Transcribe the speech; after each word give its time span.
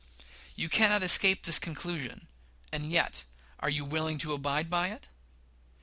You 0.55 0.67
cannot 0.67 1.03
escape 1.03 1.43
this 1.43 1.59
conclusion; 1.59 2.25
and 2.73 2.89
yet, 2.89 3.23
are 3.59 3.69
you 3.69 3.85
willing 3.85 4.17
to 4.25 4.33
abide 4.33 4.67
by 4.67 4.87
it? 4.87 5.09